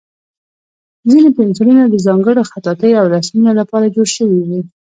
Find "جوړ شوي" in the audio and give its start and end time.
3.95-4.39